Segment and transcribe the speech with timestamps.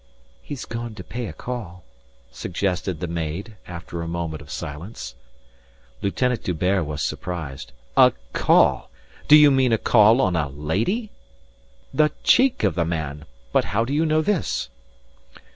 [0.41, 1.83] "He's gone to pay a call,"
[2.31, 5.13] suggested the maid, after a moment of silence.
[6.01, 7.71] Lieutenant D'Hubert was surprised.
[7.95, 8.89] "A call!
[9.27, 11.11] Do you mean a call on a lady?
[11.93, 13.25] The cheek of the man.
[13.53, 14.69] But how do you know this?"